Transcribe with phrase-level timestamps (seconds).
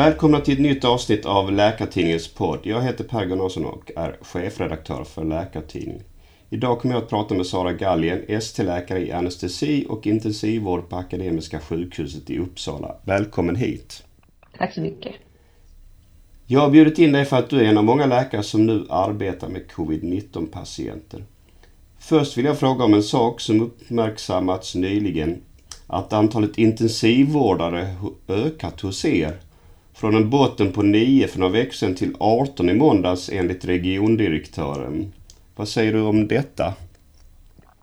[0.00, 2.58] Välkomna till ett nytt avsnitt av Läkartidningens podd.
[2.62, 6.02] Jag heter Per Gunnarsson och är chefredaktör för Läkartidningen.
[6.50, 11.60] Idag kommer jag att prata med Sara Gallien, ST-läkare i anestesi och intensivvård på Akademiska
[11.60, 12.94] sjukhuset i Uppsala.
[13.04, 14.04] Välkommen hit!
[14.58, 15.12] Tack så mycket!
[16.46, 18.86] Jag har bjudit in dig för att du är en av många läkare som nu
[18.90, 21.24] arbetar med covid-19 patienter.
[21.98, 25.42] Först vill jag fråga om en sak som uppmärksammats nyligen.
[25.86, 27.94] Att antalet intensivvårdare
[28.28, 29.40] ökat hos er.
[30.00, 35.12] Från en botten på 9 för några veckor sedan till 18 i måndags enligt regiondirektören.
[35.56, 36.74] Vad säger du om detta?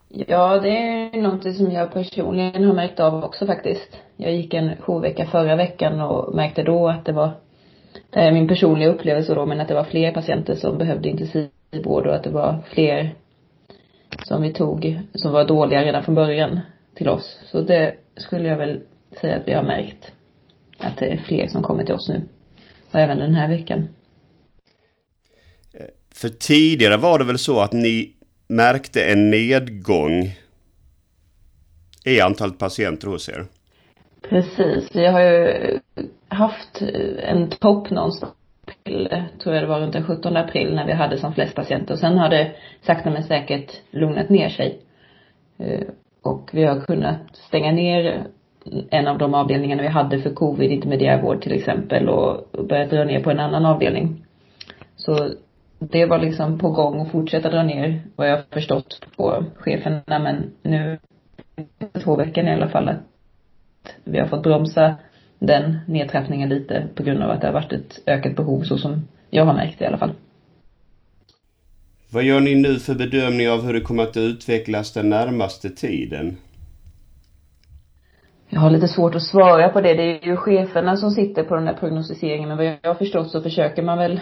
[0.09, 3.97] Ja, det är något som jag personligen har märkt av också faktiskt.
[4.15, 7.31] Jag gick en jourvecka förra veckan och märkte då att det var,
[8.09, 12.07] det är min personliga upplevelse då, men att det var fler patienter som behövde intensivvård
[12.07, 13.15] och att det var fler
[14.23, 16.59] som vi tog, som var dåliga redan från början
[16.95, 17.39] till oss.
[17.45, 18.81] Så det skulle jag väl
[19.21, 20.11] säga att vi har märkt.
[20.79, 22.21] Att det är fler som kommer till oss nu.
[22.91, 23.87] Och även den här veckan.
[26.13, 28.13] För tidigare var det väl så att ni
[28.47, 30.35] märkte en nedgång
[32.05, 33.45] i antalet patienter hos er?
[34.29, 34.89] Precis.
[34.93, 35.79] Vi har ju
[36.27, 36.81] haft
[37.23, 38.33] en topp någonstans
[38.67, 41.93] april, tror jag det var runt den 17 april när vi hade som flest patienter.
[41.93, 44.79] Och sen har det sakta men säkert lugnat ner sig.
[45.59, 45.87] Eh,
[46.21, 48.27] och vi har kunnat stänga ner
[48.89, 53.23] en av de avdelningarna vi hade för covid, intermediärvård till exempel och börjat dra ner
[53.23, 54.25] på en annan avdelning.
[54.95, 55.29] Så
[55.79, 60.51] det var liksom på gång att fortsätta dra ner vad jag förstått på cheferna men
[60.63, 60.97] nu
[62.03, 62.97] två veckor i alla fall att
[64.03, 64.95] vi har fått bromsa
[65.39, 69.07] den nedtrappningen lite på grund av att det har varit ett ökat behov så som
[69.29, 70.11] jag har märkt i alla fall.
[72.09, 76.37] Vad gör ni nu för bedömning av hur det kommer att utvecklas den närmaste tiden?
[78.49, 79.93] Jag har lite svårt att svara på det.
[79.93, 82.49] Det är ju cheferna som sitter på den där prognostiseringen.
[82.49, 84.19] Men vad jag har förstått så försöker man väl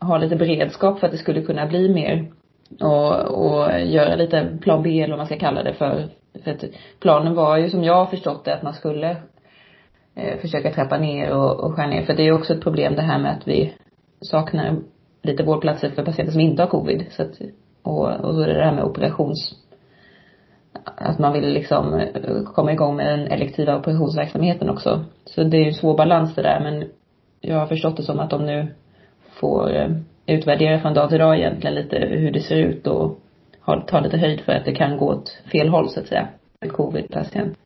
[0.00, 2.32] ha lite beredskap för att det skulle kunna bli mer.
[2.80, 6.08] Och, och göra lite plan B eller vad man ska kalla det för.
[6.44, 6.64] För att
[7.00, 9.10] planen var ju som jag har förstått det att man skulle
[10.14, 12.02] eh, försöka trappa ner och, och skära ner.
[12.02, 13.74] För det är ju också ett problem det här med att vi
[14.20, 14.76] saknar
[15.22, 17.06] lite vårdplatser för patienter som inte har covid.
[17.10, 17.40] Så att,
[17.82, 19.61] och, och så är det det här med operations
[20.84, 25.04] att man vill liksom eh, komma igång med den elektiva operationsverksamheten också.
[25.24, 26.88] Så det är ju en svår balans det där men
[27.40, 28.74] jag har förstått det som att de nu
[29.40, 29.88] får eh,
[30.26, 33.18] utvärdera från dag till dag egentligen lite hur det ser ut och
[33.86, 36.28] ta lite höjd för att det kan gå åt fel håll så att säga
[36.60, 37.58] med covid-patient.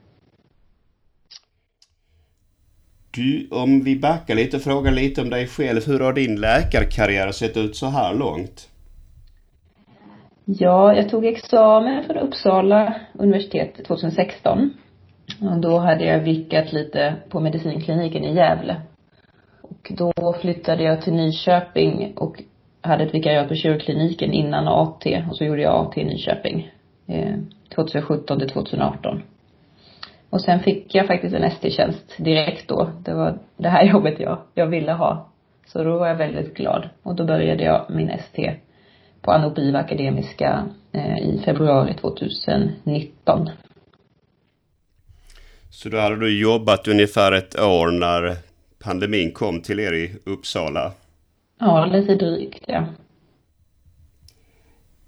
[3.11, 5.87] Du, om vi backar lite och frågar lite om dig själv.
[5.87, 8.69] Hur har din läkarkarriär sett ut så här långt?
[10.48, 14.70] Ja, jag tog examen från Uppsala universitet 2016.
[15.40, 18.80] Och då hade jag vickat lite på medicinkliniken i Gävle.
[19.62, 22.42] Och då flyttade jag till Nyköping och
[22.80, 26.70] hade ett vikariat på kirurgkliniken innan AT och så gjorde jag AT i Nyköping.
[27.06, 27.36] Eh,
[27.74, 29.22] 2017 till 2018.
[30.30, 32.90] Och sen fick jag faktiskt en ST-tjänst direkt då.
[33.04, 35.28] Det var det här jobbet jag, jag ville ha.
[35.66, 36.88] Så då var jag väldigt glad.
[37.02, 38.56] Och då började jag min ST
[39.26, 43.50] på Anopiva Akademiska eh, i februari 2019.
[45.70, 48.37] Så då hade du jobbat ungefär ett år när
[48.78, 50.92] pandemin kom till er i Uppsala?
[51.60, 52.87] Ja, lite drygt ja.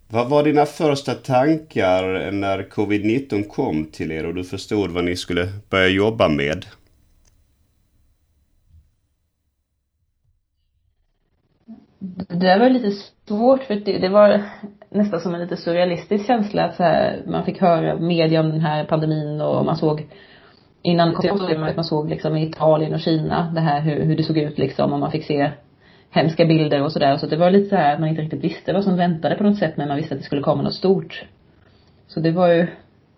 [0.09, 5.17] Vad var dina första tankar när covid-19 kom till er och du förstod vad ni
[5.17, 6.67] skulle börja jobba med?
[12.29, 12.91] Det var lite
[13.29, 14.43] svårt för det, det var
[14.91, 18.61] nästan som en lite surrealistisk känsla att så här, man fick höra media om den
[18.61, 20.07] här pandemin och man såg
[20.83, 24.39] innan att man såg liksom i Italien och Kina det här hur, hur det såg
[24.39, 25.51] ut liksom och man fick se
[26.11, 27.17] hemska bilder och sådär.
[27.17, 29.45] Så det var lite så här att man inte riktigt visste vad som väntade på
[29.45, 31.25] något sätt men man visste att det skulle komma något stort.
[32.07, 32.67] Så det var ju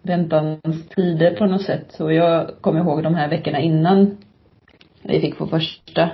[0.02, 1.86] väntans tider på något sätt.
[1.88, 4.16] Så jag kommer ihåg de här veckorna innan
[5.02, 6.10] vi fick vår första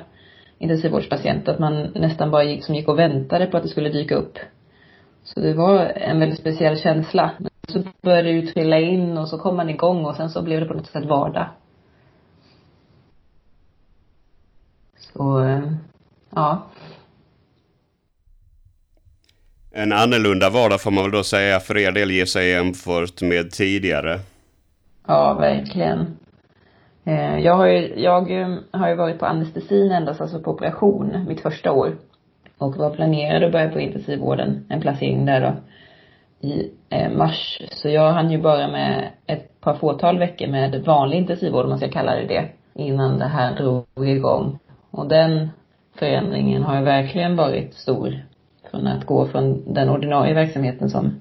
[0.58, 4.14] intensivvårdspatient att man nästan bara gick, som gick och väntade på att det skulle dyka
[4.14, 4.38] upp.
[5.24, 7.30] Så det var en väldigt speciell känsla.
[7.38, 10.42] Men så började det ju trilla in och så kom man igång och sen så
[10.42, 11.48] blev det på något sätt vardag.
[14.98, 15.60] Så,
[16.30, 16.66] ja.
[19.72, 23.50] En annorlunda vardag får man väl då säga för er del ge sig jämfört med
[23.50, 24.20] tidigare.
[25.06, 26.16] Ja, verkligen.
[27.06, 31.24] Eh, jag har ju, jag eh, har ju varit på anestesin endast, alltså på operation,
[31.28, 31.96] mitt första år.
[32.58, 35.54] Och var planerad att börja på intensivvården, en placering där då,
[36.48, 37.62] i eh, mars.
[37.70, 41.78] Så jag hann ju bara med ett par fåtal veckor med vanlig intensivvård, om man
[41.78, 44.58] ska kalla det det, innan det här drog igång.
[44.90, 45.48] Och den
[45.98, 48.24] förändringen har ju verkligen varit stor.
[48.70, 51.20] Från att gå från den ordinarie verksamheten som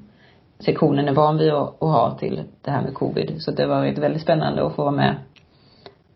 [0.59, 3.35] sektionen är van vid att, att ha till det här med covid.
[3.39, 5.15] Så det har varit väldigt spännande att få vara med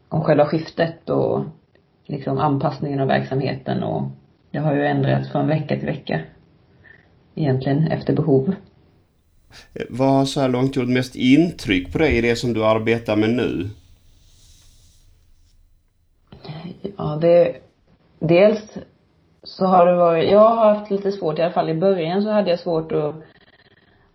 [0.10, 1.44] om själva skiftet och
[2.06, 4.04] liksom anpassningen av verksamheten och
[4.52, 6.22] det har ju ändrats från vecka till vecka.
[7.36, 8.56] Egentligen efter behov.
[9.90, 13.16] Vad har så här långt gjort mest intryck på dig i det som du arbetar
[13.16, 13.70] med nu?
[16.98, 17.56] Ja, det...
[18.20, 18.78] Dels
[19.44, 22.30] så har det varit, jag har haft lite svårt, i alla fall i början så
[22.30, 23.16] hade jag svårt att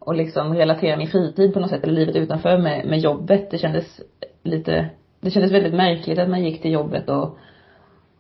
[0.05, 3.51] och liksom relatera min fritid på något sätt, eller livet utanför med, med jobbet.
[3.51, 4.01] Det kändes
[4.43, 4.91] lite,
[5.25, 7.39] det kändes väldigt märkligt att man gick till jobbet och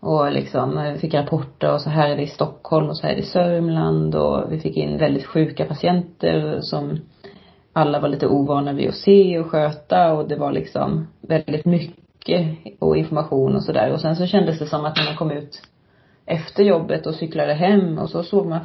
[0.00, 3.12] och liksom eh, fick rapporter och så här är det i Stockholm och så här
[3.12, 7.00] är det i Sörmland och vi fick in väldigt sjuka patienter som
[7.72, 12.58] alla var lite ovana vid att se och sköta och det var liksom väldigt mycket
[12.78, 13.92] och information och sådär.
[13.92, 15.62] Och sen så kändes det som att när man kom ut
[16.26, 18.60] efter jobbet och cyklade hem och så såg man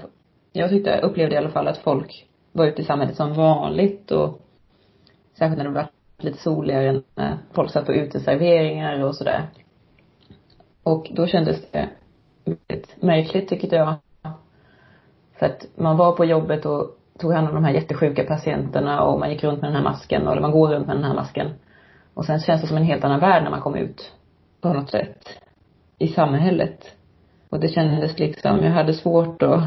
[0.54, 4.42] jag tyckte, upplevde i alla fall att folk var ute i samhället som vanligt och
[5.38, 5.82] särskilt när det var
[6.24, 9.48] lite soligare när eh, folk satt på uteserveringar och sådär.
[10.84, 11.90] Och då kändes det
[12.46, 13.96] väldigt märkligt tyckte jag.
[15.40, 19.20] För att man var på jobbet och tog hand om de här jättesjuka patienterna och
[19.20, 21.52] man gick runt med den här masken, eller man går runt med den här masken.
[22.14, 24.12] Och sen känns det som en helt annan värld när man kom ut
[24.62, 25.30] på något sätt
[25.98, 26.96] i samhället.
[27.50, 29.64] Och det kändes liksom, jag hade svårt att,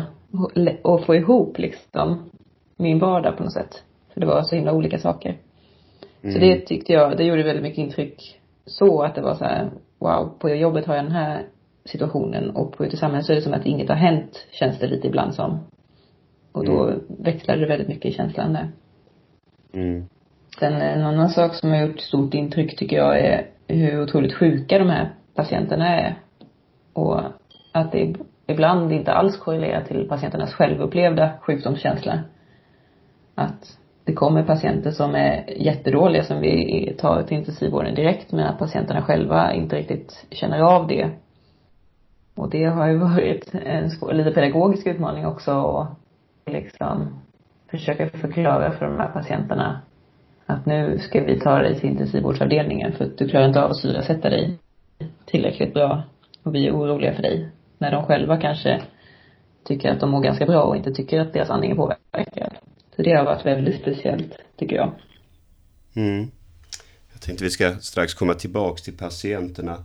[0.84, 2.30] att få ihop liksom
[2.76, 3.82] min vardag på något sätt.
[4.14, 5.36] För det var så himla olika saker.
[6.22, 6.32] Mm.
[6.34, 9.70] Så det tyckte jag, det gjorde väldigt mycket intryck så att det var så här,
[9.98, 11.46] wow, på jobbet har jag den här
[11.84, 14.78] situationen och på ute i samhället så är det som att inget har hänt, känns
[14.78, 15.58] det lite ibland som.
[16.52, 17.00] Och då mm.
[17.08, 18.68] växlade det väldigt mycket i känslan där.
[19.72, 20.04] Mm.
[20.58, 24.78] Sen en annan sak som har gjort stort intryck tycker jag är hur otroligt sjuka
[24.78, 26.18] de här patienterna är.
[26.92, 27.20] Och
[27.72, 28.14] att det
[28.46, 32.20] ibland inte alls korrelerar till patienternas självupplevda sjukdomskänsla.
[33.34, 38.58] Att det kommer patienter som är jättedåliga som vi tar till intensivvården direkt men att
[38.58, 41.10] patienterna själva inte riktigt känner av det.
[42.34, 45.86] Och det har ju varit en svår, lite pedagogisk utmaning också och
[46.46, 47.20] liksom
[47.70, 49.80] försöka förklara för de här patienterna
[50.46, 53.76] att nu ska vi ta dig till intensivvårdsavdelningen för att du klarar inte av att
[53.76, 54.58] syresätta dig
[55.24, 56.02] tillräckligt bra
[56.42, 57.48] och vi är oroliga för dig.
[57.78, 58.80] När de själva kanske
[59.64, 62.52] tycker att de mår ganska bra och inte tycker att deras andning är påverkad.
[62.96, 64.92] Så det har varit väldigt speciellt, tycker jag.
[65.94, 66.30] Mm.
[67.12, 69.84] Jag tänkte vi ska strax komma tillbaks till patienterna.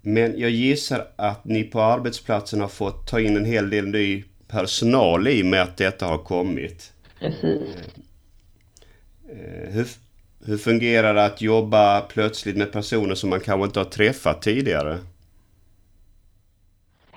[0.00, 4.24] Men jag gissar att ni på arbetsplatsen har fått ta in en hel del ny
[4.48, 6.92] personal i och med att detta har kommit.
[7.18, 7.76] Precis.
[9.30, 9.86] Eh, hur,
[10.46, 14.98] hur fungerar det att jobba plötsligt med personer som man kanske inte har träffat tidigare?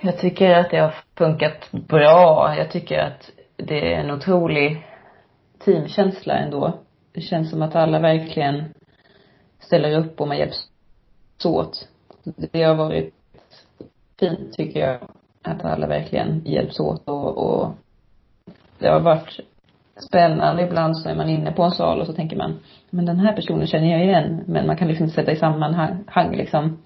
[0.00, 2.54] Jag tycker att det har funkat bra.
[2.58, 4.85] Jag tycker att det är en otrolig
[5.66, 6.78] teamkänsla ändå.
[7.12, 8.64] Det känns som att alla verkligen
[9.58, 10.68] ställer upp och man hjälps
[11.44, 11.88] åt.
[12.52, 13.14] Det har varit
[14.20, 14.98] fint tycker jag.
[15.42, 17.72] Att alla verkligen hjälps åt och, och
[18.78, 19.40] det har varit
[20.08, 22.58] spännande ibland så är man inne på en sal och så tänker man,
[22.90, 24.44] men den här personen känner jag igen.
[24.46, 26.78] Men man kan liksom inte sätta i sammanhang liksom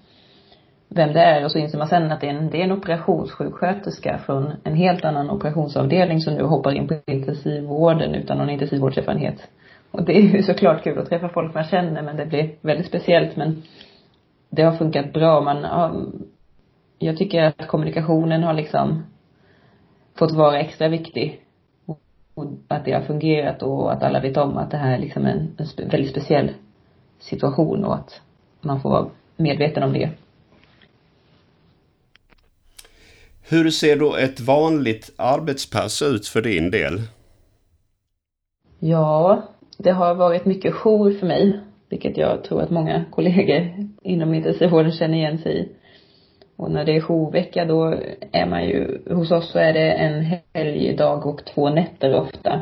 [0.95, 2.71] vem det är och så inser man sen att det är en, det är en
[2.71, 9.49] operationssjuksköterska från en helt annan operationsavdelning som nu hoppar in på intensivvården utan någon intensivvårdserfarenhet.
[9.91, 12.87] Och det är ju såklart kul att träffa folk man känner men det blir väldigt
[12.87, 13.63] speciellt men
[14.49, 15.41] det har funkat bra.
[15.41, 16.05] Man har,
[16.99, 19.03] jag tycker att kommunikationen har liksom
[20.15, 21.41] fått vara extra viktig.
[22.33, 25.25] Och att det har fungerat och att alla vet om att det här är liksom
[25.25, 26.51] en, en väldigt speciell
[27.19, 28.21] situation och att
[28.61, 29.07] man får vara
[29.37, 30.09] medveten om det.
[33.51, 37.01] Hur ser då ett vanligt arbetspass ut för din del?
[38.79, 39.43] Ja,
[39.77, 44.91] det har varit mycket jour för mig, vilket jag tror att många kollegor inom intensivvården
[44.91, 45.69] känner igen sig i.
[46.55, 47.95] Och när det är jourvecka då
[48.31, 52.61] är man ju, hos oss så är det en helgdag och två nätter ofta.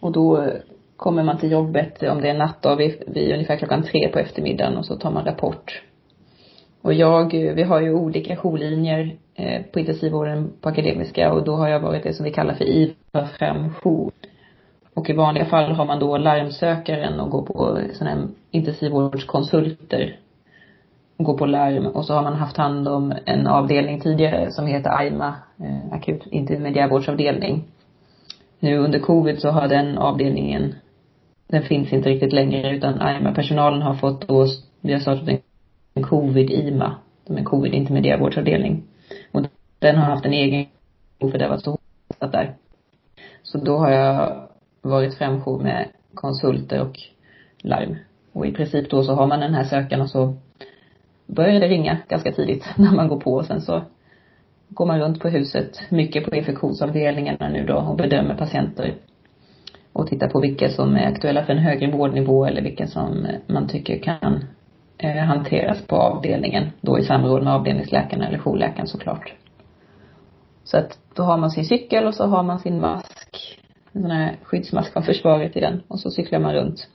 [0.00, 0.52] Och då
[0.96, 4.76] kommer man till jobbet, om det är nattdag, vid, vid ungefär klockan tre på eftermiddagen
[4.76, 5.82] och så tar man rapport.
[6.86, 11.68] Och jag, vi har ju olika jourlinjer Eh, på intensivvården på Akademiska och då har
[11.68, 14.12] jag varit det som vi kallar för IVA framjour.
[14.94, 20.16] Och i vanliga fall har man då larmsökaren och går på sådana här intensivvårdskonsulter.
[21.18, 24.98] Går på larm och så har man haft hand om en avdelning tidigare som heter
[24.98, 27.64] AIMA, eh, akut intermediärvårdsavdelning.
[28.60, 30.74] Nu under covid så har den avdelningen,
[31.46, 34.46] den finns inte riktigt längre utan AIMA-personalen har fått då,
[34.80, 35.38] vi har startat en
[36.02, 38.82] covid-IMA som är covid-intermediärvårdsavdelning.
[39.32, 39.42] Och
[39.78, 40.66] den har haft en egen
[41.20, 42.54] för det har varit så hårt där.
[43.42, 44.48] Så då har jag
[44.82, 46.98] varit framjour med konsulter och
[47.58, 47.96] larm.
[48.32, 50.34] Och i princip då så har man den här sökaren och så
[51.26, 53.82] börjar det ringa ganska tidigt när man går på och sen så
[54.68, 58.94] går man runt på huset, mycket på infektionsavdelningarna nu då och bedömer patienter
[59.92, 63.68] och tittar på vilka som är aktuella för en högre vårdnivå eller vilka som man
[63.68, 64.44] tycker kan
[64.98, 69.34] eh, hanteras på avdelningen, då i samråd med avdelningsläkaren eller jourläkaren såklart.
[70.64, 73.58] Så att då har man sin cykel och så har man sin mask,
[73.92, 76.88] en sån här skyddsmask från försvaret i den och så cyklar man runt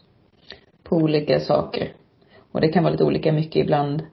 [0.84, 1.94] på olika saker.
[2.52, 4.04] Och det kan vara lite olika mycket ibland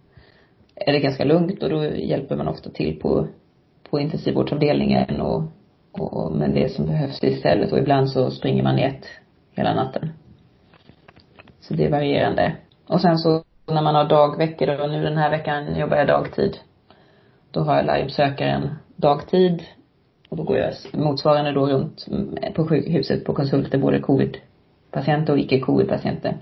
[0.74, 3.26] är det ganska lugnt och då hjälper man ofta till på,
[3.90, 5.42] på intensivvårdsavdelningen och,
[5.92, 9.06] och med det som behövs istället och ibland så springer man i ett
[9.50, 10.08] hela natten.
[11.60, 12.56] Så det är varierande.
[12.86, 16.58] Och sen så när man har dagveckor då, nu den här veckan jobbar jag dagtid.
[17.50, 19.62] Då har jag livesökaren dagtid
[20.28, 22.06] och då går jag motsvarande då runt
[22.54, 26.36] på sjukhuset på konsulter, både covid-patienter och icke-covid-patienter.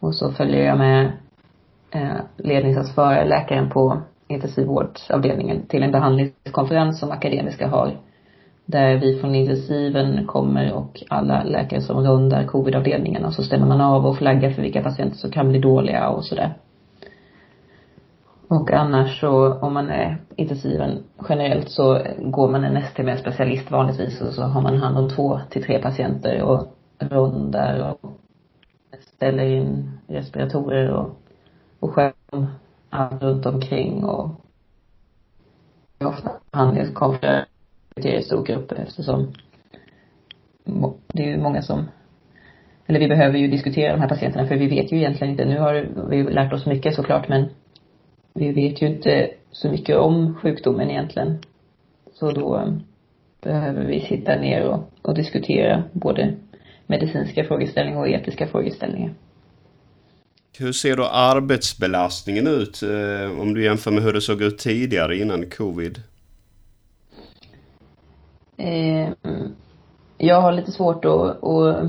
[0.00, 1.12] Och så följer jag med
[1.90, 7.96] eh, ledningsansvarig läkaren på intensivvårdsavdelningen till en behandlingskonferens som Akademiska har.
[8.70, 13.80] Där vi från intensiven kommer och alla läkare som rundar covidavdelningen och så stämmer man
[13.80, 16.54] av och flaggar för vilka patienter som kan bli dåliga och sådär.
[18.48, 23.70] Och annars så, om man är intensiven generellt så går man en ST med specialist
[23.70, 26.66] vanligtvis och så har man hand om två till tre patienter och
[26.98, 28.10] rundar och
[29.00, 31.10] ställer in respiratorer och,
[31.80, 32.46] och skärm
[32.90, 34.30] allt runt omkring och
[36.00, 36.30] ofta
[38.02, 39.32] behandlingskonferenser i stor grupp eftersom
[41.12, 41.88] det är ju många som
[42.86, 45.58] eller vi behöver ju diskutera de här patienterna för vi vet ju egentligen inte, nu
[45.58, 47.48] har vi lärt oss mycket såklart men
[48.34, 51.38] vi vet ju inte så mycket om sjukdomen egentligen.
[52.14, 52.72] Så då eh,
[53.40, 56.34] behöver vi sitta ner och, och diskutera både
[56.86, 59.14] medicinska frågeställningar och etiska frågeställningar.
[60.58, 65.16] Hur ser då arbetsbelastningen ut eh, om du jämför med hur det såg ut tidigare
[65.16, 66.02] innan covid?
[68.58, 69.54] Eh, mm.
[70.16, 71.88] jag har lite svårt att, att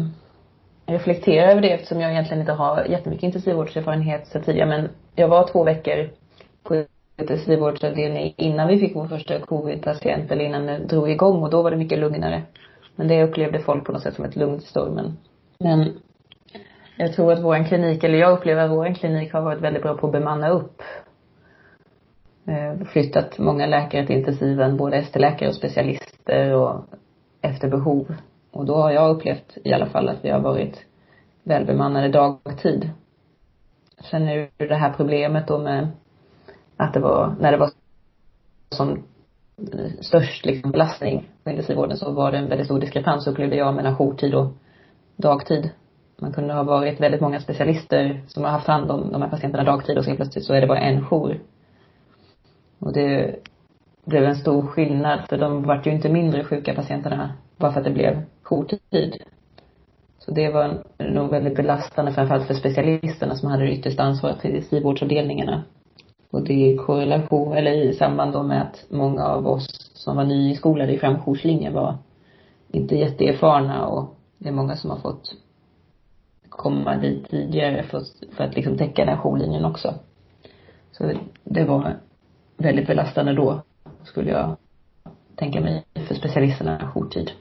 [0.85, 5.47] reflektera över det eftersom jag egentligen inte har jättemycket intensivvårdserfarenhet sedan tidigare men jag var
[5.47, 6.09] två veckor
[6.63, 6.85] på
[7.17, 11.71] intensivvårdsavdelning innan vi fick vår första covid-patient eller innan det drog igång och då var
[11.71, 12.43] det mycket lugnare.
[12.95, 15.17] Men det upplevde folk på något sätt som ett lugnt i stormen.
[15.59, 15.99] Men
[16.97, 19.97] jag tror att vår klinik, eller jag upplever att vår klinik har varit väldigt bra
[19.97, 20.81] på att bemanna upp.
[22.47, 25.55] Eh, flyttat många läkare till intensiven, både ST-läkare och
[26.29, 26.85] efter och
[27.41, 28.15] efter behov.
[28.51, 30.85] Och då har jag upplevt i alla fall att vi har varit
[31.43, 32.89] välbemannade dagtid.
[34.11, 35.87] Sen är det det här problemet då med
[36.77, 37.69] att det var, när det var
[38.69, 39.03] som
[40.01, 43.95] störst liksom belastning på intensivvården så var det en väldigt stor diskrepans upplevde jag mellan
[43.95, 44.47] jourtid och
[45.15, 45.69] dagtid.
[46.17, 49.63] Man kunde ha varit väldigt många specialister som har haft hand om de här patienterna
[49.63, 51.39] dagtid och så plötsligt så är det bara en jour.
[52.79, 53.35] Och det
[54.09, 57.85] blev en stor skillnad för de vart ju inte mindre sjuka patienterna bara för att
[57.85, 59.23] det blev jourtid.
[60.19, 64.47] Så det var nog väldigt belastande framförallt för specialisterna som hade det yttersta ansvaret i
[64.47, 65.63] intensivvårdsavdelningarna.
[66.31, 70.23] Och det är korrelation, eller i samband då med att många av oss som var
[70.23, 71.97] nyinskolade i framjourslinjen var
[72.71, 75.35] inte jätteerfarna och det är många som har fått
[76.49, 78.01] komma dit tidigare för,
[78.35, 79.93] för att liksom täcka den här jourlinjen också.
[80.91, 81.11] Så
[81.43, 81.97] det var
[82.57, 83.61] väldigt belastande då,
[84.09, 84.57] skulle jag
[85.35, 87.31] tänka mig, för specialisterna jourtid.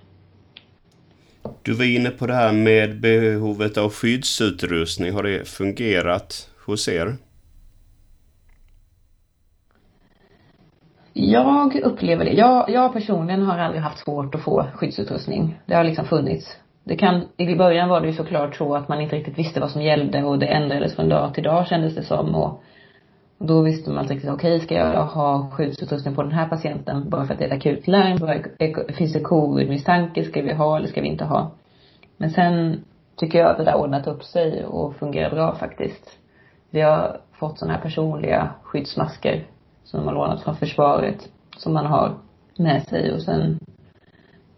[1.63, 5.13] Du var inne på det här med behovet av skyddsutrustning.
[5.13, 7.17] Har det fungerat hos er?
[11.13, 12.33] Jag upplever det.
[12.33, 15.61] Jag, jag personligen har aldrig haft svårt att få skyddsutrustning.
[15.67, 16.57] Det har liksom funnits.
[16.85, 19.71] Det kan, i början var det ju såklart så att man inte riktigt visste vad
[19.71, 22.63] som gällde och det ändrades från dag till dag kändes det som och
[23.38, 27.11] då visste man inte riktigt, okej okay, ska jag ha skyddsutrustning på den här patienten
[27.11, 28.42] bara för att det är ett akut larm?
[28.95, 30.25] Finns det covid-misstanke?
[30.25, 31.50] Ska vi ha eller ska vi inte ha?
[32.16, 32.85] Men sen
[33.16, 36.18] tycker jag att det där ordnat upp sig och fungerar bra faktiskt.
[36.71, 39.47] Vi har fått sådana här personliga skyddsmasker
[39.85, 42.14] som har lånat från försvaret som man har
[42.57, 43.59] med sig och sen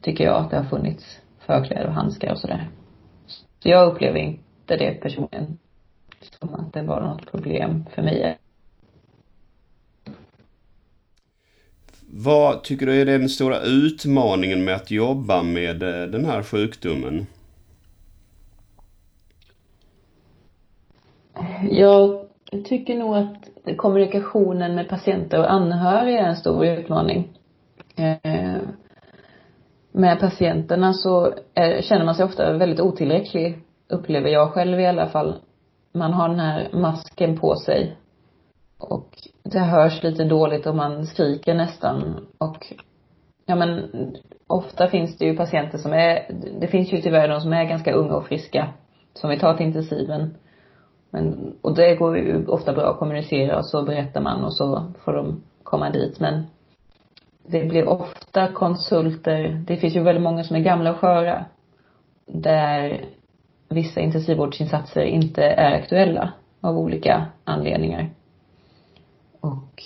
[0.01, 2.69] tycker jag att det har funnits förkläde och handskar och sådär.
[3.27, 5.59] Så jag upplever inte det personligen
[6.21, 8.39] som att det var något problem för mig.
[12.13, 17.27] Vad tycker du är den stora utmaningen med att jobba med eh, den här sjukdomen?
[21.71, 22.27] Jag
[22.65, 27.29] tycker nog att kommunikationen med patienter och anhöriga är en stor utmaning.
[27.97, 28.59] Eh,
[29.93, 35.09] med patienterna så eh, känner man sig ofta väldigt otillräcklig, upplever jag själv i alla
[35.09, 35.41] fall.
[35.93, 37.97] Man har den här masken på sig
[38.81, 39.09] och
[39.43, 42.67] det hörs lite dåligt och man skriker nästan och
[43.47, 43.91] ja men
[44.47, 46.27] ofta finns det ju patienter som är,
[46.61, 48.69] det finns ju tyvärr de som är ganska unga och friska
[49.15, 50.35] som vi tar till intensiven.
[51.11, 54.93] Men, och det går ju ofta bra att kommunicera och så berättar man och så
[55.05, 56.47] får de komma dit men
[57.47, 61.45] det blir ofta konsulter, det finns ju väldigt många som är gamla och sköra
[62.27, 63.05] där
[63.69, 68.11] vissa intensivvårdsinsatser inte är aktuella av olika anledningar.
[69.41, 69.83] Och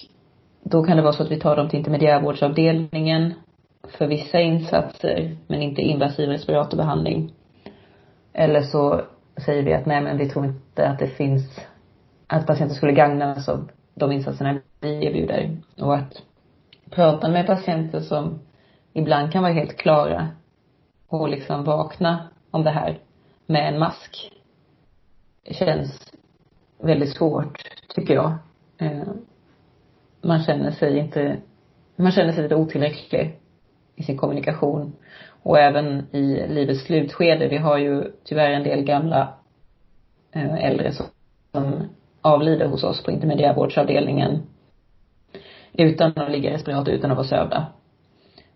[0.62, 3.34] då kan det vara så att vi tar dem till intermediärvårdsavdelningen
[3.82, 7.32] för vissa insatser, men inte invasiv respiratorbehandling.
[8.32, 9.00] Eller så
[9.44, 11.60] säger vi att nej men vi tror inte att det finns,
[12.26, 15.56] att patienten skulle gagnas av de insatserna vi erbjuder.
[15.76, 16.22] Och att
[16.90, 18.38] prata med patienter som
[18.92, 20.28] ibland kan vara helt klara
[21.08, 22.98] och liksom vakna om det här
[23.46, 24.30] med en mask
[25.50, 26.12] känns
[26.78, 27.58] väldigt svårt,
[27.94, 28.32] tycker jag.
[28.78, 29.02] Eh,
[30.24, 31.36] man känner sig inte,
[31.96, 33.38] man känner sig lite otillräcklig
[33.96, 34.92] i sin kommunikation.
[35.42, 37.48] Och även i livets slutskede.
[37.48, 39.34] Vi har ju tyvärr en del gamla
[40.32, 41.06] eh, äldre som,
[42.20, 44.42] avlider hos oss på intermediärvårdsavdelningen
[45.72, 47.66] utan att ligga i respirator, utan att vara sövda.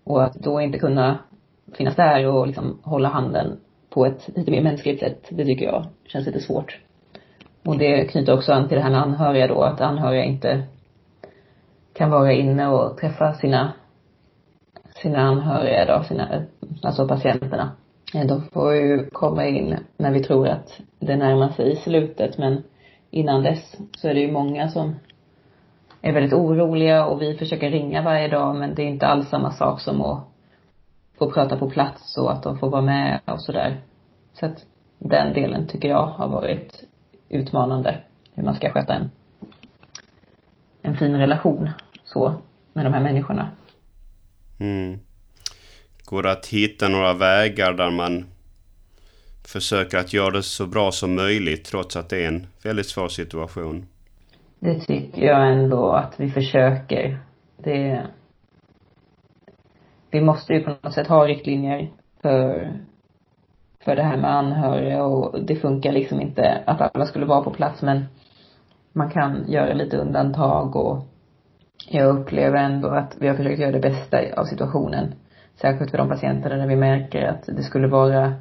[0.05, 1.19] Och att då inte kunna
[1.73, 3.61] finnas där och liksom hålla handen
[3.91, 6.81] på ett lite mer mänskligt sätt, det tycker jag känns lite svårt.
[7.65, 10.63] Och det knyter också an till det här med anhöriga då, att anhöriga inte
[11.99, 13.73] kan vara inne och träffa sina
[15.03, 16.45] sina anhöriga då, sina,
[16.83, 17.71] alltså patienterna.
[18.13, 22.63] De får ju komma in när vi tror att det närmar sig slutet men
[23.11, 24.95] innan dess så är det ju många som
[26.03, 29.51] är väldigt oroliga och vi försöker ringa varje dag men det är inte alls samma
[29.51, 30.25] sak som att
[31.19, 33.81] få prata på plats och att de får vara med och sådär.
[34.33, 34.67] Så att
[34.99, 36.85] den delen tycker jag har varit
[37.29, 37.99] utmanande.
[38.35, 39.11] Hur man ska sköta en,
[40.83, 41.71] en fin relation
[42.13, 42.35] så
[42.73, 43.51] med de här människorna.
[44.61, 44.99] Mm.
[46.05, 48.25] Går det att hitta några vägar där man
[49.47, 53.09] försöker att göra det så bra som möjligt trots att det är en väldigt svår
[53.09, 53.87] situation?
[54.59, 57.21] Det tycker jag ändå att vi försöker.
[57.57, 58.07] Det...
[60.11, 61.91] Vi måste ju på något sätt ha riktlinjer
[62.23, 62.73] för,
[63.85, 67.51] för det här med anhöriga och det funkar liksom inte att alla skulle vara på
[67.51, 68.05] plats men
[68.93, 71.07] man kan göra lite undantag och
[71.87, 75.15] jag upplever ändå att vi har försökt göra det bästa av situationen.
[75.55, 78.33] Särskilt för de patienterna där vi märker att det skulle vara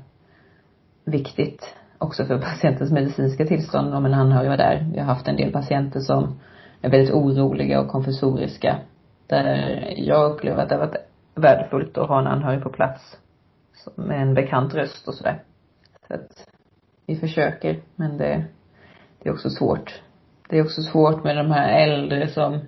[1.06, 4.88] viktigt också för patientens medicinska tillstånd om en anhörig var där.
[4.93, 6.39] Vi har haft en del patienter som
[6.82, 8.80] är väldigt oroliga och konfusoriska.
[9.28, 9.45] Där
[9.97, 10.97] jag upplever att det har varit
[11.36, 13.17] värdefullt att ha en anhörig på plats
[13.95, 15.43] med en bekant röst och sådär.
[16.08, 16.47] Så att
[17.06, 18.45] vi försöker, men det,
[19.19, 20.02] det är också svårt.
[20.50, 22.60] Det är också svårt med de här äldre som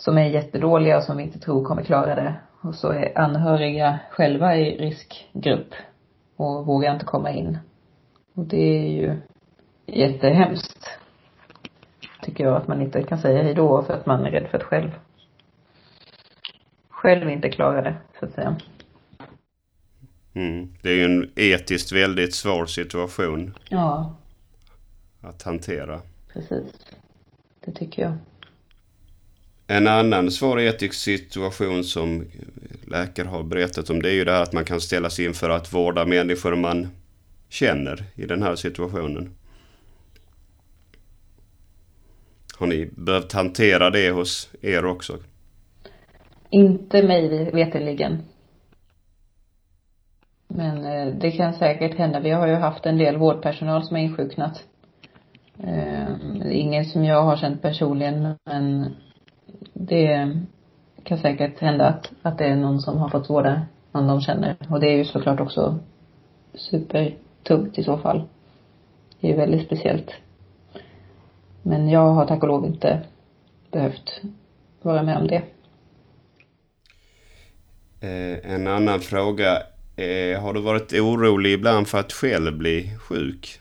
[0.00, 2.34] som är jättedåliga och som vi inte tror kommer klara det.
[2.60, 5.74] Och så är anhöriga själva i riskgrupp
[6.36, 7.58] och vågar inte komma in.
[8.34, 9.16] Och det är ju
[9.86, 10.98] jättehemskt.
[12.22, 14.58] Tycker jag att man inte kan säga hej då för att man är rädd för
[14.58, 14.90] att själv
[17.00, 18.56] själv inte klara det, så att säga.
[20.34, 20.72] Mm.
[20.82, 23.54] Det är ju en etiskt väldigt svår situation.
[23.68, 24.16] Ja.
[25.20, 26.00] Att hantera.
[26.32, 26.86] Precis.
[27.64, 28.12] Det tycker jag.
[29.72, 32.24] En annan svår etisk situation som
[32.86, 35.72] läkare har berättat om det är ju det här att man kan ställas inför att
[35.72, 36.88] vårda människor man
[37.48, 39.34] känner i den här situationen.
[42.58, 45.18] Har ni behövt hantera det hos er också?
[46.50, 48.22] Inte mig veterligen.
[50.48, 52.20] Men eh, det kan säkert hända.
[52.20, 54.64] Vi har ju haft en del vårdpersonal som har insjuknat.
[55.64, 56.06] Eh,
[56.50, 58.94] ingen som jag har känt personligen men
[59.72, 60.36] det
[61.02, 64.56] kan säkert hända att, att det är någon som har fått vårda någon de känner.
[64.68, 65.78] Och det är ju såklart också
[66.54, 68.28] supertungt i så fall.
[69.20, 70.10] Det är ju väldigt speciellt.
[71.62, 73.02] Men jag har tack och lov inte
[73.70, 74.20] behövt
[74.82, 75.42] vara med om det.
[78.00, 79.62] Eh, en annan fråga.
[79.96, 83.60] Eh, har du varit orolig ibland för att själv bli sjuk?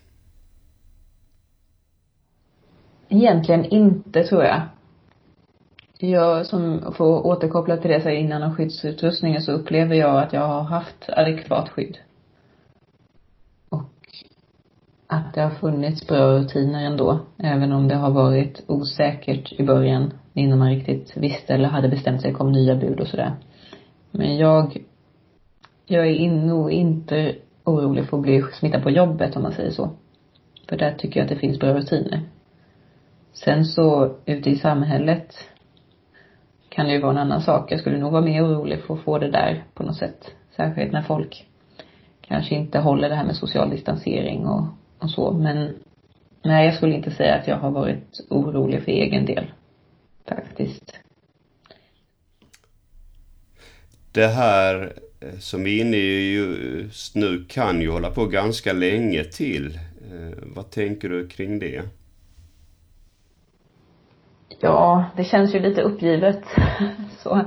[3.10, 4.62] Egentligen inte tror jag
[6.08, 10.48] jag som får återkoppla till det jag innan om skyddsutrustningen så upplever jag att jag
[10.48, 11.98] har haft adekvat skydd.
[13.70, 13.92] Och
[15.08, 17.20] att det har funnits bra rutiner ändå.
[17.38, 22.22] Även om det har varit osäkert i början innan man riktigt visste eller hade bestämt
[22.22, 23.36] sig, kom nya bud och sådär.
[24.12, 24.78] Men jag,
[25.86, 29.90] jag är nog inte orolig för att bli smittad på jobbet om man säger så.
[30.70, 32.22] För där tycker jag att det finns bra rutiner.
[33.34, 35.36] Sen så ute i samhället
[36.70, 37.72] kan det ju vara en annan sak.
[37.72, 40.32] Jag skulle nog vara mer orolig för att få det där på något sätt.
[40.56, 41.46] Särskilt när folk
[42.22, 44.68] kanske inte håller det här med social distansering och,
[45.00, 45.32] och så.
[45.32, 45.76] Men
[46.44, 49.52] nej, jag skulle inte säga att jag har varit orolig för egen del.
[50.28, 51.00] Faktiskt.
[54.12, 58.74] Det här eh, som vi är inne i just nu kan ju hålla på ganska
[58.74, 59.80] länge till.
[60.12, 61.82] Eh, vad tänker du kring det?
[64.62, 66.44] Ja, det känns ju lite uppgivet.
[67.18, 67.42] så,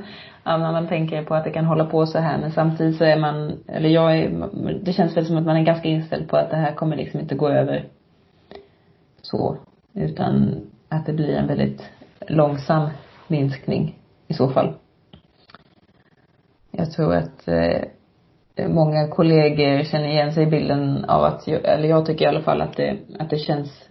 [0.44, 2.38] ja, när man tänker på att det kan hålla på så här.
[2.38, 4.50] Men samtidigt så är man, eller jag är,
[4.82, 7.20] det känns väl som att man är ganska inställd på att det här kommer liksom
[7.20, 7.84] inte gå över
[9.22, 9.56] så.
[9.94, 11.90] Utan att det blir en väldigt
[12.28, 12.88] långsam
[13.28, 13.98] minskning
[14.28, 14.74] i så fall.
[16.70, 22.06] Jag tror att eh, många kollegor känner igen sig i bilden av att, eller jag
[22.06, 23.88] tycker i alla fall att det, att det känns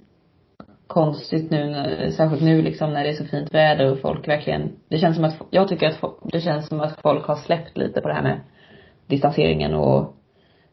[0.93, 4.97] konstigt nu, särskilt nu liksom när det är så fint väder och folk verkligen, det
[4.97, 8.07] känns som att, jag tycker att det känns som att folk har släppt lite på
[8.07, 8.39] det här med
[9.07, 10.15] distanseringen och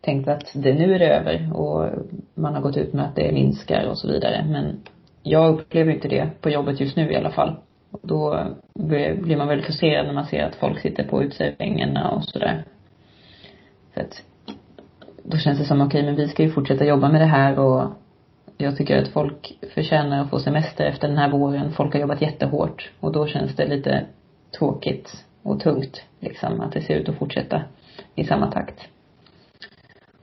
[0.00, 1.90] tänkt att det, nu är det över och
[2.34, 4.44] man har gått ut med att det minskar och så vidare.
[4.48, 4.80] Men
[5.22, 7.56] jag upplever inte det på jobbet just nu i alla fall.
[8.02, 12.64] Då blir man väldigt frustrerad när man ser att folk sitter på uteserveringarna och sådär.
[13.94, 14.22] För att
[15.22, 17.58] då känns det som, okej, okay, men vi ska ju fortsätta jobba med det här
[17.58, 17.90] och
[18.58, 21.72] jag tycker att folk förtjänar att få semester efter den här våren.
[21.72, 24.06] Folk har jobbat jättehårt och då känns det lite
[24.58, 27.62] tråkigt och tungt liksom att det ser ut att fortsätta
[28.14, 28.88] i samma takt.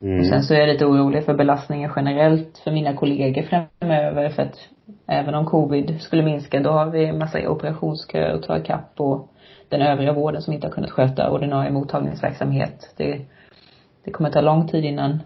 [0.02, 0.19] Mm.
[0.19, 4.43] Och sen så är jag lite orolig för belastningen generellt för mina kollegor framöver för
[4.43, 4.69] att
[5.08, 9.32] även om covid skulle minska då har vi en massa operationsköer att ta ikapp och
[9.69, 12.93] den övriga vården som inte har kunnat sköta ordinarie mottagningsverksamhet.
[12.98, 13.21] Det,
[14.04, 15.19] det kommer ta lång tid innan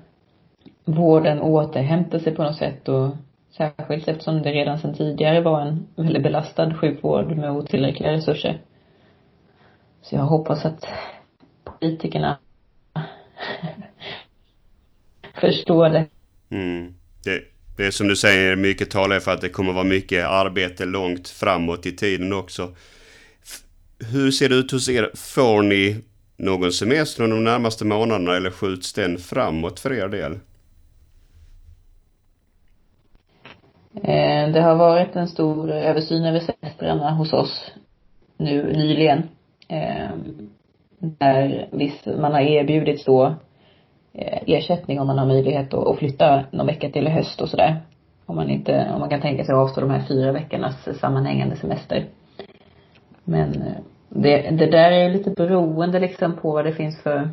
[0.86, 3.10] vården återhämtar sig på något sätt och
[3.58, 8.62] särskilt eftersom det redan sedan tidigare var en väldigt belastad sjukvård med otillräckliga resurser.
[10.02, 10.86] Så jag hoppas att
[11.64, 12.38] politikerna
[15.42, 16.06] förstår det.
[16.50, 16.94] Mm.
[17.24, 17.42] det.
[17.78, 21.30] Det är som du säger, mycket talar för att det kommer vara mycket arbete långt
[21.30, 22.76] framåt i tiden också.
[24.12, 25.12] Hur ser det ut hos er?
[25.16, 26.02] Får ni
[26.38, 30.40] någon semester under de närmaste månaderna eller skjuts den framåt för er del?
[34.04, 37.72] Eh, det har varit en stor översyn över semestrarna hos oss
[38.38, 39.24] nu nyligen.
[39.68, 40.10] Eh,
[41.00, 43.26] där visst, man har erbjudits då
[44.14, 47.82] eh, ersättning om man har möjlighet att flytta någon vecka till i höst och sådär.
[48.26, 51.56] Om man inte, om man kan tänka sig att avstå de här fyra veckornas sammanhängande
[51.56, 52.06] semester.
[53.24, 53.64] Men
[54.10, 57.30] det, det där är ju lite beroende liksom på vad det finns för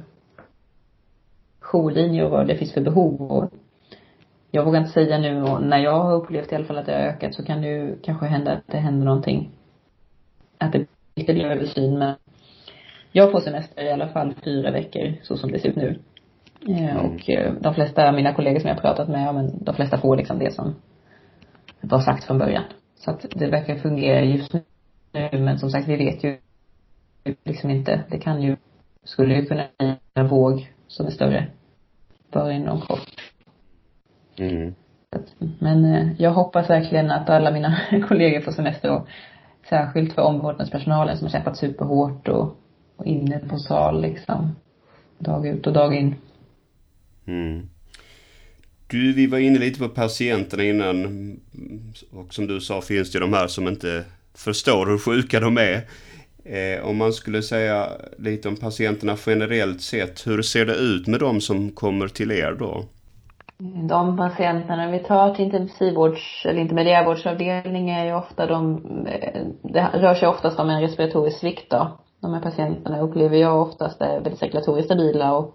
[1.60, 3.50] jourlinjer och vad det finns för behov och
[4.50, 6.92] jag vågar inte säga nu och när jag har upplevt i alla fall att det
[6.92, 9.50] har ökat så kan det ju kanske hända att det händer någonting.
[10.58, 12.14] Att det inte blir översyn men
[13.12, 15.98] jag får semester i alla fall fyra veckor så som det ser ut nu.
[16.68, 17.06] Eh, mm.
[17.06, 19.74] Och eh, de flesta av mina kollegor som jag har pratat med, ja men de
[19.74, 20.74] flesta får liksom det som
[21.80, 22.64] var sagt från början.
[22.94, 24.62] Så att det verkar fungera just nu.
[25.32, 26.38] Men som sagt, vi vet ju
[27.44, 28.04] liksom inte.
[28.10, 28.56] Det kan ju,
[29.04, 31.46] skulle ju kunna bli en våg som är större.
[32.32, 33.25] Bara inom kort.
[34.38, 34.74] Mm.
[35.58, 39.08] Men eh, jag hoppas verkligen att alla mina kollegor får semester och
[39.68, 42.56] särskilt för omvårdnadspersonalen som har kämpat superhårt och,
[42.96, 44.56] och inne på sal liksom.
[45.18, 46.14] Dag ut och dag in.
[47.26, 47.68] Mm.
[48.86, 51.40] Du, vi var inne lite på patienterna innan
[52.10, 55.82] och som du sa finns det de här som inte förstår hur sjuka de är.
[56.44, 61.20] Eh, om man skulle säga lite om patienterna generellt sett, hur ser det ut med
[61.20, 62.84] de som kommer till er då?
[63.58, 70.14] De patienterna vi tar till intensivvårds eller intermediärvårdsavdelning är ju ofta de, eh, det rör
[70.14, 71.88] sig oftast om en respiratorisk svikt då.
[72.20, 75.54] De här patienterna upplever jag oftast är väldigt cirkulatoriskt stabila och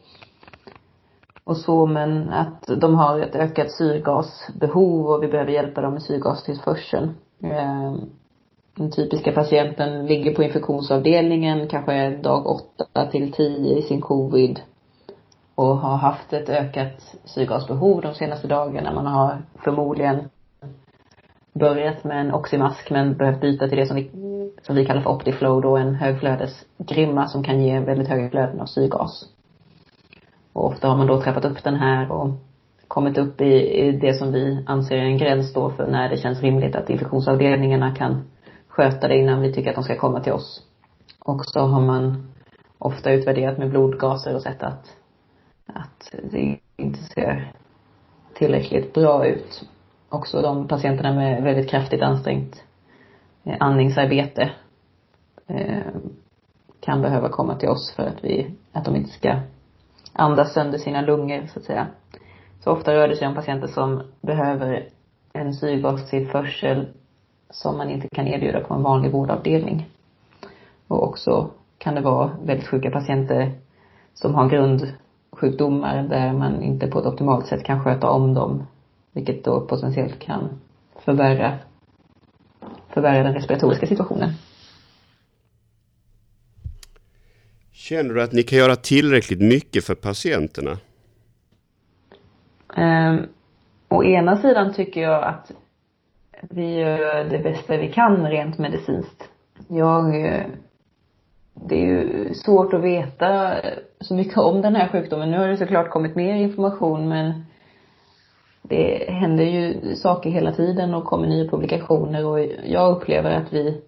[1.44, 6.02] och så men att de har ett ökat syrgasbehov och vi behöver hjälpa dem med
[6.02, 7.16] syrgastillförseln.
[7.44, 8.00] Ehm,
[8.78, 14.60] den typiska patienten ligger på infektionsavdelningen kanske dag åtta till tio i sin covid
[15.62, 18.94] och har haft ett ökat syrgasbehov de senaste dagarna.
[18.94, 20.30] Man har förmodligen
[21.54, 24.12] börjat med en oxymask men behövt byta till det som vi,
[24.62, 28.66] som vi kallar för Optiflow då, en högflödesgrimma som kan ge väldigt höga flöden av
[28.66, 29.30] syrgas.
[30.54, 32.30] Och ofta har man då trappat upp den här och
[32.88, 36.18] kommit upp i, i det som vi anser är en gräns då för när det
[36.18, 38.24] känns rimligt att infektionsavdelningarna kan
[38.68, 40.62] sköta det innan vi tycker att de ska komma till oss.
[41.20, 42.28] Och så har man
[42.78, 45.01] ofta utvärderat med blodgaser och sett att,
[45.74, 47.54] att det inte ser
[48.34, 49.70] tillräckligt bra ut.
[50.10, 52.64] Också de patienterna med väldigt kraftigt ansträngt
[53.44, 54.52] eh, andningsarbete
[55.48, 55.94] eh,
[56.80, 59.40] kan behöva komma till oss för att vi, att de inte ska
[60.14, 61.88] andas sönder sina lungor så att säga.
[62.64, 64.90] Så ofta rör det sig om patienter som behöver
[65.34, 66.88] en syrgastillförsel
[67.50, 69.90] som man inte kan erbjuda på en vanlig vårdavdelning.
[70.88, 73.52] Och också kan det vara väldigt sjuka patienter
[74.14, 74.94] som har grund
[75.32, 78.68] grundsjukdomar där man inte på ett optimalt sätt kan sköta om dem.
[79.12, 80.50] Vilket då potentiellt kan
[81.06, 81.58] förvärra,
[82.94, 84.30] förvärra den respiratoriska situationen.
[87.72, 90.78] Känner du att ni kan göra tillräckligt mycket för patienterna?
[92.78, 93.28] Um,
[93.90, 95.52] å ena sidan tycker jag att
[96.50, 99.30] vi gör det bästa vi kan rent medicinskt.
[99.68, 100.46] Jag, eh,
[101.54, 103.56] det är ju svårt att veta
[104.00, 105.32] så mycket om den här sjukdomen.
[105.32, 107.46] Nu har det såklart kommit mer information men
[108.62, 113.82] det händer ju saker hela tiden och kommer nya publikationer och jag upplever att vi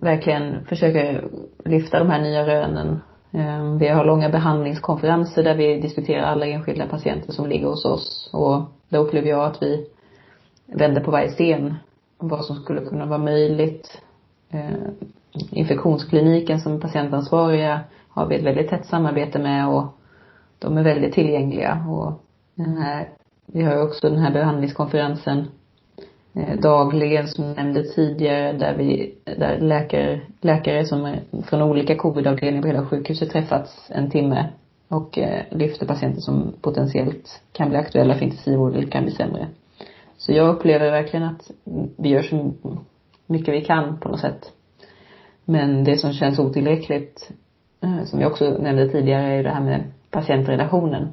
[0.00, 1.24] verkligen försöker
[1.64, 3.00] lyfta de här nya rönen.
[3.32, 8.30] Ehm, vi har långa behandlingskonferenser där vi diskuterar alla enskilda patienter som ligger hos oss
[8.32, 9.86] och då upplever jag att vi
[10.66, 11.74] vänder på varje sten.
[12.18, 14.02] Vad som skulle kunna vara möjligt.
[14.50, 14.94] Ehm,
[15.50, 19.84] Infektionskliniken som patientansvariga har vi ett väldigt tätt samarbete med och
[20.58, 22.12] de är väldigt tillgängliga och
[22.54, 23.08] den här,
[23.46, 25.44] vi har ju också den här behandlingskonferensen
[26.34, 31.96] eh, dagligen som jag nämnde tidigare där vi, där läkare, läkare som är från olika
[31.96, 34.48] covidavdelningar på hela sjukhuset träffats en timme
[34.88, 39.46] och eh, lyfter patienter som potentiellt kan bli aktuella för intensivvård eller kan bli sämre.
[40.16, 41.50] Så jag upplever verkligen att
[41.96, 42.52] vi gör så
[43.26, 44.52] mycket vi kan på något sätt.
[45.44, 47.30] Men det som känns otillräckligt,
[47.80, 51.12] eh, som jag också nämnde tidigare, är det här med patientrelationen.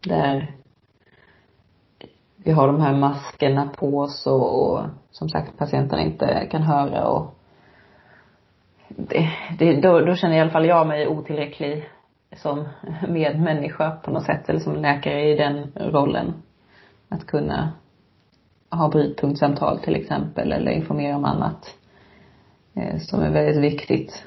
[0.00, 0.54] Där
[2.36, 7.08] vi har de här maskerna på oss och, och som sagt patienterna inte kan höra
[7.08, 7.34] och
[8.88, 11.88] det, det, då, då känner i alla fall jag mig otillräcklig
[12.36, 12.68] som
[13.08, 16.34] medmänniska på något sätt eller som läkare i den rollen.
[17.08, 17.72] Att kunna
[18.70, 21.78] ha brytpunktssamtal till exempel eller informera om annat
[22.74, 24.24] eh, som är väldigt viktigt.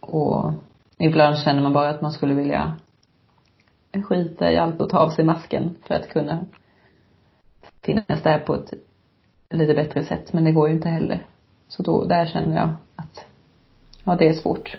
[0.00, 0.52] Och
[0.98, 2.76] ibland känner man bara att man skulle vilja
[4.04, 6.46] skita i allt och ta av sig masken för att kunna
[7.82, 8.72] finnas där på ett
[9.50, 10.32] lite bättre sätt.
[10.32, 11.26] Men det går ju inte heller.
[11.68, 13.24] Så då, där känner jag att,
[14.04, 14.76] ja det är svårt.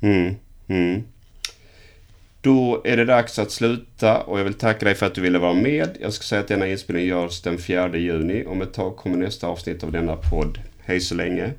[0.00, 0.34] Mm,
[0.68, 1.02] mm.
[2.40, 5.38] Då är det dags att sluta och jag vill tacka dig för att du ville
[5.38, 5.96] vara med.
[6.00, 8.44] Jag ska säga att denna inspelning görs den 4 juni.
[8.46, 10.58] Om ett tag kommer nästa avsnitt av denna podd.
[10.78, 11.52] Hej så länge.